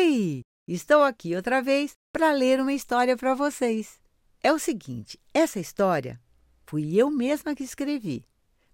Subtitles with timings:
[0.00, 0.40] Oi!
[0.66, 4.00] Estou aqui outra vez para ler uma história para vocês.
[4.42, 6.18] É o seguinte: essa história
[6.66, 8.24] fui eu mesma que escrevi.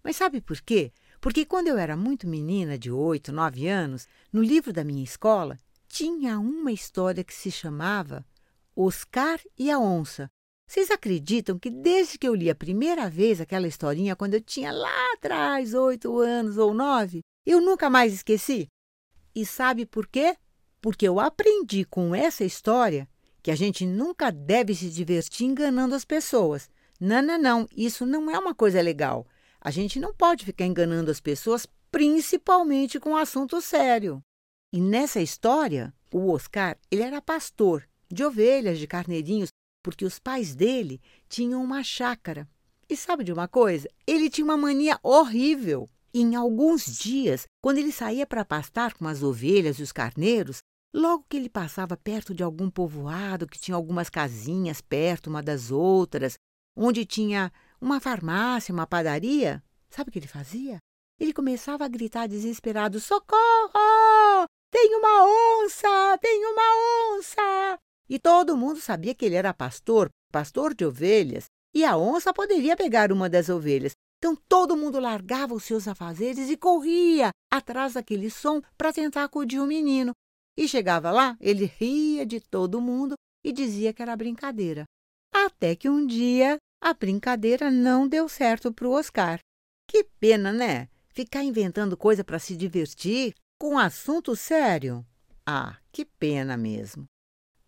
[0.04, 0.92] Mas sabe por quê?
[1.20, 5.58] Porque quando eu era muito menina, de 8, 9 anos, no livro da minha escola,
[5.88, 8.24] tinha uma história que se chamava
[8.76, 10.30] Oscar e a Onça.
[10.68, 14.70] Vocês acreditam que desde que eu li a primeira vez aquela historinha, quando eu tinha
[14.70, 18.68] lá atrás, oito anos ou nove, eu nunca mais esqueci?
[19.34, 20.36] E sabe por quê?
[20.86, 23.08] Porque eu aprendi com essa história
[23.42, 26.70] que a gente nunca deve se divertir enganando as pessoas.
[27.00, 29.26] Não, não, não, isso não é uma coisa legal.
[29.60, 34.22] A gente não pode ficar enganando as pessoas, principalmente com um assunto sério.
[34.72, 39.48] E nessa história, o Oscar, ele era pastor de ovelhas, de carneirinhos,
[39.82, 42.48] porque os pais dele tinham uma chácara.
[42.88, 43.88] E sabe de uma coisa?
[44.06, 45.90] Ele tinha uma mania horrível.
[46.14, 50.62] E em alguns dias, quando ele saía para pastar com as ovelhas e os carneiros,
[50.96, 55.70] logo que ele passava perto de algum povoado que tinha algumas casinhas perto uma das
[55.70, 56.38] outras,
[56.74, 60.78] onde tinha uma farmácia, uma padaria, sabe o que ele fazia?
[61.20, 64.46] Ele começava a gritar desesperado: Socorro!
[64.70, 66.18] Tem uma onça!
[66.20, 67.78] Tem uma onça!
[68.08, 71.44] E todo mundo sabia que ele era pastor, pastor de ovelhas,
[71.74, 73.92] e a onça poderia pegar uma das ovelhas.
[74.18, 79.60] Então todo mundo largava os seus afazeres e corria atrás daquele som para tentar acudir
[79.60, 80.12] o menino.
[80.56, 84.84] E chegava lá, ele ria de todo mundo e dizia que era brincadeira.
[85.32, 89.38] Até que um dia a brincadeira não deu certo para o Oscar.
[89.86, 90.88] Que pena, né?
[91.08, 95.04] Ficar inventando coisa para se divertir com um assunto sério.
[95.44, 97.04] Ah, que pena mesmo.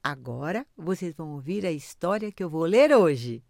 [0.02, 3.44] Agora vocês vão ouvir a história que eu vou ler hoje.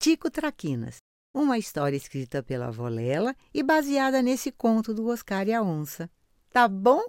[0.00, 0.98] Tico Traquinas,
[1.34, 6.10] uma história escrita pela Volela e baseada nesse conto do Oscar e a Onça.
[6.50, 7.02] Tá bom?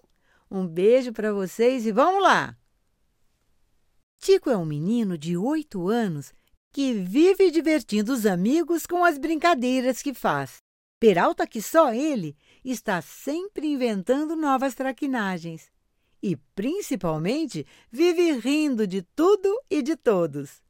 [0.49, 2.57] Um beijo para vocês e vamos lá!
[4.17, 6.33] Tico é um menino de oito anos
[6.71, 10.57] que vive divertindo os amigos com as brincadeiras que faz.
[10.99, 15.69] Peralta que só ele está sempre inventando novas traquinagens
[16.23, 20.63] e, principalmente, vive rindo de tudo e de todos.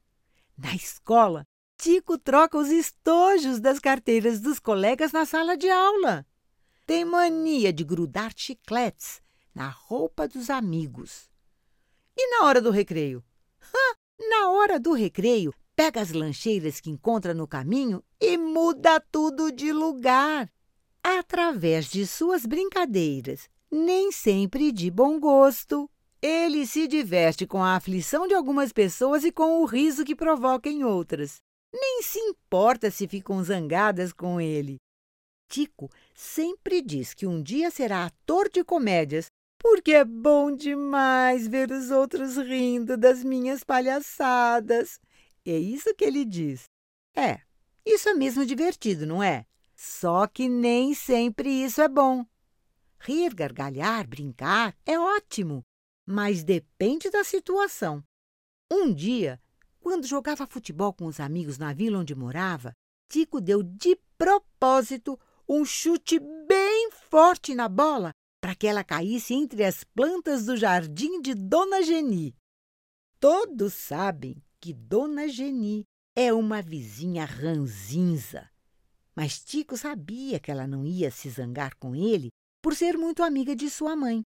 [0.58, 1.46] Na escola,
[1.78, 6.26] Tico troca os estojos das carteiras dos colegas na sala de aula.
[6.86, 9.22] Tem mania de grudar chicletes
[9.58, 11.28] na roupa dos amigos.
[12.16, 13.24] E na hora do recreio?
[14.30, 19.74] na hora do recreio, pega as lancheiras que encontra no caminho e muda tudo de
[19.74, 20.48] lugar.
[21.04, 25.90] Através de suas brincadeiras nem sempre de bom gosto.
[26.22, 30.70] Ele se diverte com a aflição de algumas pessoas e com o riso que provoca
[30.70, 31.38] em outras.
[31.74, 34.78] Nem se importa se ficam zangadas com ele.
[35.48, 39.28] Tico sempre diz que um dia será ator de comédias,
[39.60, 45.00] porque é bom demais ver os outros rindo das minhas palhaçadas.
[45.46, 46.66] É isso que ele diz.
[47.16, 47.42] É,
[47.86, 49.46] isso é mesmo divertido, não é?
[49.76, 52.26] Só que nem sempre isso é bom.
[53.00, 55.64] Rir, gargalhar, brincar é ótimo,
[56.06, 58.04] mas depende da situação.
[58.72, 59.40] Um dia,
[59.80, 62.74] quando jogava futebol com os amigos na vila onde morava,
[63.08, 68.12] Tico deu de propósito um chute bem forte na bola
[68.48, 72.34] para que ela caísse entre as plantas do jardim de Dona Geni.
[73.20, 75.84] Todos sabem que Dona Geni
[76.16, 78.50] é uma vizinha ranzinza.
[79.14, 82.30] Mas Tico sabia que ela não ia se zangar com ele
[82.64, 84.22] por ser muito amiga de sua mãe.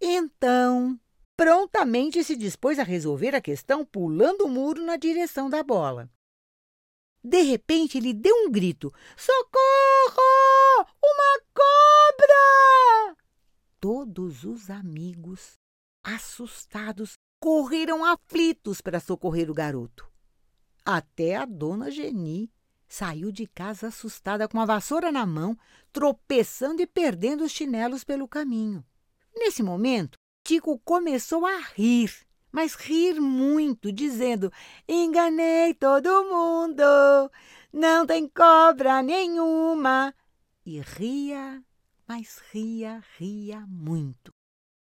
[0.00, 0.98] Então,
[1.36, 6.10] prontamente se dispôs a resolver a questão pulando o muro na direção da bola.
[7.22, 10.84] De repente, ele deu um grito: Socorro!
[11.00, 13.25] Uma cobra!
[13.88, 15.60] Todos os amigos,
[16.02, 20.04] assustados, correram aflitos para socorrer o garoto.
[20.84, 22.50] Até a dona Geni,
[22.88, 25.56] Saiu de casa assustada com a vassoura na mão,
[25.92, 28.84] tropeçando e perdendo os chinelos pelo caminho.
[29.32, 32.12] Nesse momento, Tico começou a rir,
[32.50, 34.52] mas rir muito, dizendo:
[34.88, 36.82] Enganei todo mundo,
[37.72, 40.12] não tem cobra nenhuma.
[40.64, 41.62] E ria,
[42.06, 44.30] mas ria, ria muito.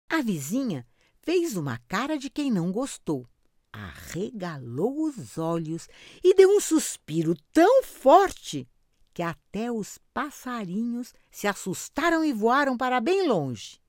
[0.10, 0.86] A vizinha
[1.22, 3.28] fez uma cara de quem não gostou
[3.76, 5.90] arregalou os olhos
[6.24, 8.68] e deu um suspiro tão forte
[9.14, 13.80] que até os passarinhos se assustaram e voaram para bem longe.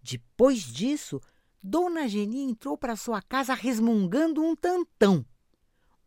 [0.00, 1.20] Depois disso,
[1.62, 5.24] Dona Geni entrou para sua casa resmungando um tantão.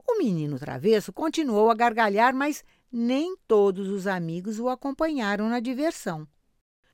[0.08, 6.28] O menino travesso continuou a gargalhar, mas nem todos os amigos o acompanharam na diversão.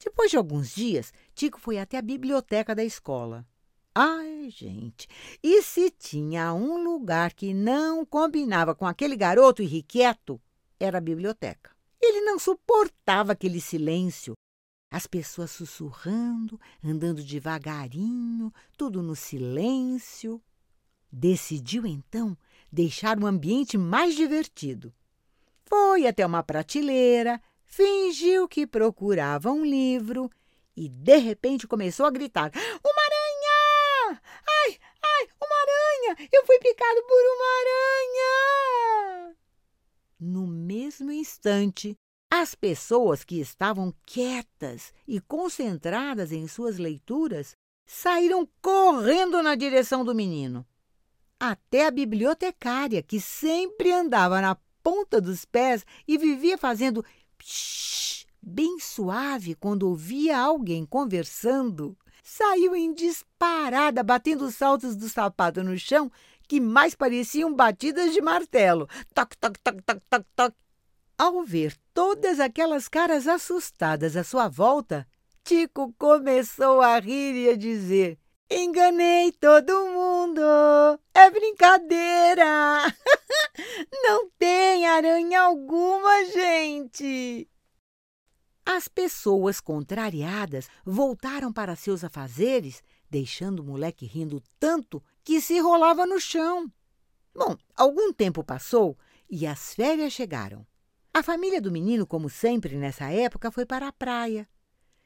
[0.03, 3.45] Depois de alguns dias, Tico foi até a biblioteca da escola.
[3.93, 5.07] Ai, gente,
[5.43, 10.41] e se tinha um lugar que não combinava com aquele garoto irrequieto,
[10.79, 11.71] era a biblioteca.
[12.01, 14.33] Ele não suportava aquele silêncio.
[14.89, 20.41] As pessoas sussurrando, andando devagarinho, tudo no silêncio.
[21.11, 22.35] Decidiu então
[22.71, 24.93] deixar o ambiente mais divertido.
[25.65, 30.29] Foi até uma prateleira, fingiu que procurava um livro
[30.75, 34.21] e, de repente, começou a gritar: Uma aranha!
[34.63, 36.29] Ai, ai, uma aranha!
[36.31, 39.35] Eu fui picado por uma aranha!
[40.19, 41.95] No mesmo instante,
[42.29, 50.13] as pessoas que estavam quietas e concentradas em suas leituras saíram correndo na direção do
[50.13, 50.65] menino.
[51.39, 57.03] Até a bibliotecária, que sempre andava na ponta dos pés e vivia fazendo
[57.41, 65.63] psh, bem suave quando ouvia alguém conversando, saiu em disparada, batendo os saltos do sapato
[65.63, 66.11] no chão
[66.47, 68.87] que mais pareciam batidas de martelo.
[69.13, 70.55] Toc, toc, toc, toc, toc, toc.
[71.17, 75.07] Ao ver todas aquelas caras assustadas à sua volta,
[75.43, 80.41] Tico começou a rir e a dizer: Enganei todo mundo!
[81.13, 82.87] É brincadeira!
[84.03, 87.47] Não tem aranha alguma, gente!
[88.65, 96.07] As pessoas contrariadas voltaram para seus afazeres, deixando o moleque rindo tanto que se rolava
[96.07, 96.71] no chão.
[97.35, 98.97] Bom, algum tempo passou
[99.29, 100.65] e as férias chegaram.
[101.13, 104.49] A família do menino, como sempre nessa época, foi para a praia.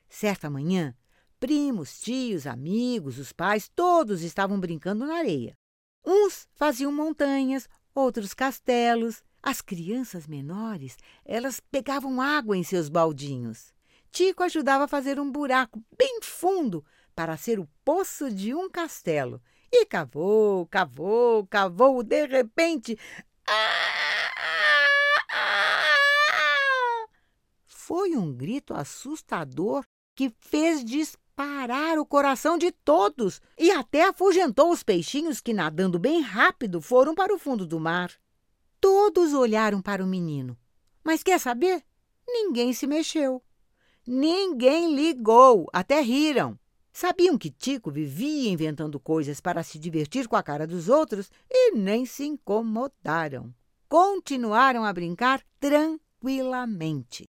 [0.07, 0.95] Certa manhã,
[1.41, 5.57] primos, tios, amigos, os pais, todos estavam brincando na areia.
[6.05, 9.23] Uns faziam montanhas, outros castelos.
[9.41, 13.73] As crianças menores, elas pegavam água em seus baldinhos.
[14.11, 16.83] Tico ajudava a fazer um buraco bem fundo
[17.15, 19.41] para ser o poço de um castelo.
[19.71, 22.97] E cavou, cavou, cavou, de repente.
[27.65, 30.83] Foi um grito assustador que fez
[31.35, 37.13] disparar o coração de todos e até afugentou os peixinhos que, nadando bem rápido, foram
[37.13, 38.09] para o fundo do mar.
[38.79, 40.57] Todos olharam para o menino.
[41.03, 41.83] Mas quer saber?
[42.25, 43.43] Ninguém se mexeu.
[44.07, 46.57] Ninguém ligou, até riram.
[46.93, 51.71] Sabiam que Tico vivia inventando coisas para se divertir com a cara dos outros e
[51.71, 53.53] nem se incomodaram.
[53.89, 57.25] Continuaram a brincar tranquilamente.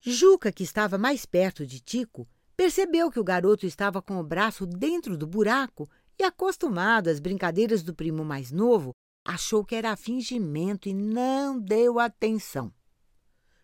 [0.00, 2.28] Juca, que estava mais perto de Tico,
[2.58, 5.88] percebeu que o garoto estava com o braço dentro do buraco
[6.18, 8.90] e, acostumado às brincadeiras do primo mais novo,
[9.24, 12.74] achou que era fingimento e não deu atenção.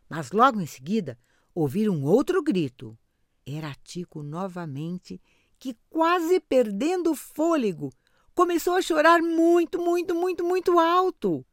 [0.09, 1.19] Mas logo em seguida
[1.53, 2.97] ouviram outro grito.
[3.45, 5.21] Era Tico novamente,
[5.59, 7.93] que, quase perdendo o fôlego,
[8.33, 11.45] começou a chorar muito, muito, muito, muito alto.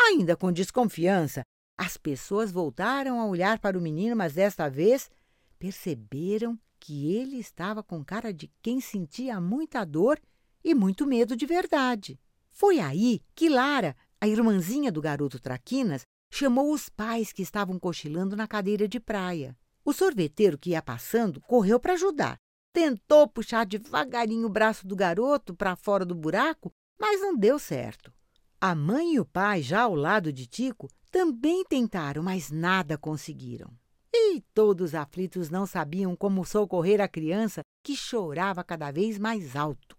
[0.00, 1.42] Ainda com desconfiança,
[1.76, 5.10] as pessoas voltaram a olhar para o menino, mas desta vez
[5.58, 10.20] perceberam que ele estava com cara de quem sentia muita dor
[10.64, 12.18] e muito medo de verdade.
[12.50, 18.36] Foi aí que Lara, a irmãzinha do garoto Traquinas, chamou os pais que estavam cochilando
[18.36, 19.56] na cadeira de praia.
[19.84, 22.36] O sorveteiro que ia passando correu para ajudar.
[22.72, 28.12] Tentou puxar devagarinho o braço do garoto para fora do buraco, mas não deu certo.
[28.60, 33.70] A mãe e o pai, já ao lado de Tico, também tentaram, mas nada conseguiram.
[34.12, 39.96] E todos aflitos não sabiam como socorrer a criança que chorava cada vez mais alto.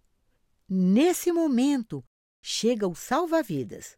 [0.67, 2.03] Nesse momento,
[2.41, 3.97] chega o salva-vidas.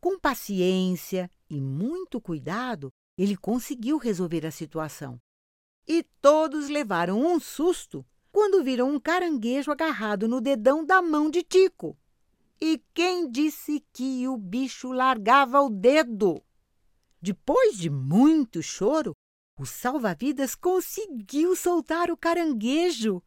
[0.00, 5.18] Com paciência e muito cuidado, ele conseguiu resolver a situação.
[5.86, 11.42] E todos levaram um susto quando viram um caranguejo agarrado no dedão da mão de
[11.42, 11.96] Tico.
[12.60, 16.42] E quem disse que o bicho largava o dedo?
[17.20, 19.14] Depois de muito choro,
[19.56, 23.22] o salva-vidas conseguiu soltar o caranguejo.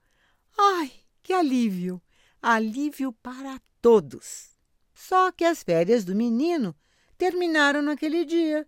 [0.58, 0.92] Ai,
[1.24, 2.02] que alívio!
[2.42, 4.56] Alívio para todos.
[4.94, 6.76] Só que as férias do menino
[7.18, 8.68] terminaram naquele dia.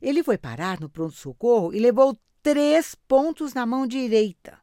[0.00, 4.58] Ele foi parar no pronto-socorro e levou três pontos na mão direita.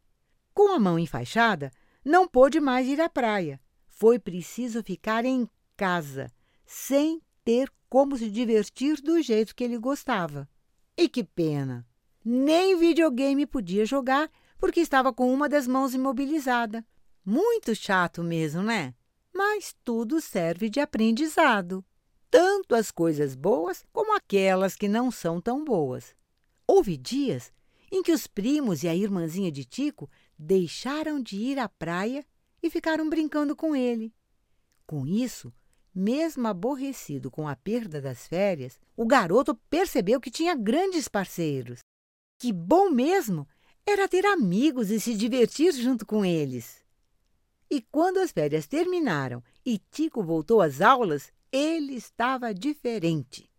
[0.54, 1.72] Com a mão enfaixada,
[2.04, 3.62] não pôde mais ir à praia.
[3.88, 6.32] Foi preciso ficar em casa,
[6.66, 10.50] sem ter como se divertir do jeito que ele gostava.
[10.98, 11.87] E que pena!
[12.30, 14.30] Nem videogame podia jogar
[14.60, 16.86] porque estava com uma das mãos imobilizada.
[17.24, 18.94] Muito chato mesmo, né?
[19.34, 21.86] Mas tudo serve de aprendizado,
[22.30, 26.14] tanto as coisas boas como aquelas que não são tão boas.
[26.68, 27.50] Houve dias
[27.90, 32.26] em que os primos e a irmãzinha de Tico deixaram de ir à praia
[32.62, 34.14] e ficaram brincando com ele.
[34.86, 35.54] Com isso,
[35.96, 41.80] mesmo aborrecido com a perda das férias, o garoto percebeu que tinha grandes parceiros.
[42.38, 43.48] Que bom mesmo
[43.86, 46.84] era ter amigos e se divertir junto com eles.
[47.70, 53.50] E quando as férias terminaram e Tico voltou às aulas, ele estava diferente.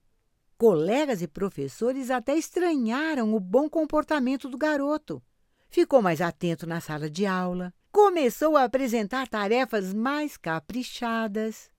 [0.57, 5.23] Colegas e professores até estranharam o bom comportamento do garoto.
[5.69, 11.71] Ficou mais atento na sala de aula, começou a apresentar tarefas mais caprichadas.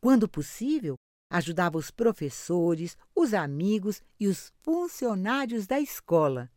[0.00, 0.96] Quando possível,
[1.30, 6.50] ajudava os professores, os amigos e os funcionários da escola.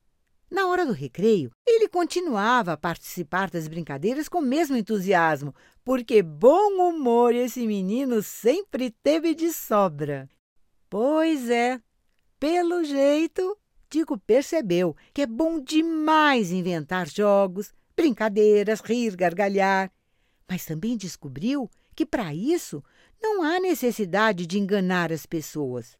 [0.49, 6.21] Na hora do recreio, ele continuava a participar das brincadeiras com o mesmo entusiasmo, porque
[6.21, 10.29] bom humor esse menino sempre teve de sobra.
[10.89, 11.81] Pois é,
[12.37, 13.57] pelo jeito,
[13.89, 19.89] Tico percebeu que é bom demais inventar jogos, brincadeiras, rir, gargalhar.
[20.49, 22.83] Mas também descobriu que para isso
[23.21, 25.97] não há necessidade de enganar as pessoas.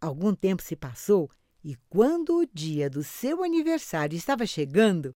[0.00, 1.30] Algum tempo se passou
[1.64, 5.14] e quando o dia do seu aniversário estava chegando,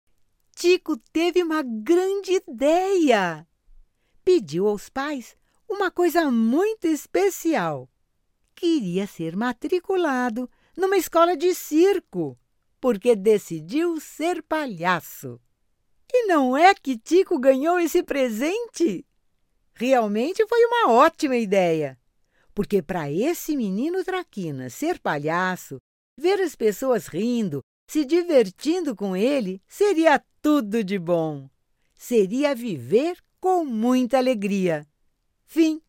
[0.57, 3.47] Tico teve uma grande ideia.
[4.25, 5.37] Pediu aos pais
[5.69, 7.89] uma coisa muito especial
[8.61, 12.39] queria ser matriculado numa escola de circo,
[12.79, 15.41] porque decidiu ser palhaço.
[16.13, 19.07] E não é que Tico ganhou esse presente?
[19.81, 21.99] Realmente foi uma ótima ideia,
[22.55, 25.79] porque para esse menino traquina ser palhaço,
[26.19, 31.49] ver as pessoas rindo, se divertindo com ele, seria tudo de bom.
[31.95, 34.87] Seria viver com muita alegria.
[35.47, 35.81] Fim.